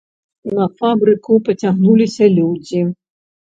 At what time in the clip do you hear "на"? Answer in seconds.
0.59-0.65